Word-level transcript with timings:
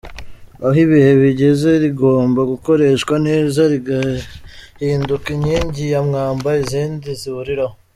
Aho 0.65 0.77
ibihe 0.85 1.11
bigeze, 1.23 1.69
rigomba 1.83 2.41
gukoreshwa 2.51 3.15
neza 3.27 3.61
rigahinduka 3.71 5.27
inkingi 5.35 5.83
ya 5.93 6.01
mwamba 6.07 6.49
izindi 6.63 7.09
zihuriraho. 7.21 7.75